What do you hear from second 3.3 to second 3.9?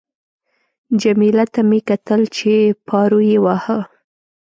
واهه.